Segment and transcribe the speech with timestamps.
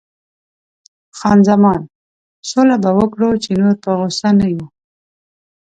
[1.17, 1.81] خان زمان:
[2.49, 4.65] سوله به وکړو، چې نور په غوسه نه یو.